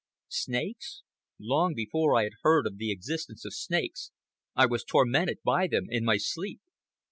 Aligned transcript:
Snakes? 0.29 1.03
Long 1.39 1.75
before 1.75 2.17
I 2.17 2.23
had 2.23 2.31
heard 2.41 2.65
of 2.65 2.79
the 2.79 2.91
existence 2.91 3.45
of 3.45 3.53
snakes, 3.53 4.09
I 4.55 4.65
was 4.65 4.83
tormented 4.83 5.37
by 5.45 5.67
them 5.67 5.85
in 5.91 6.03
my 6.03 6.17
sleep. 6.17 6.59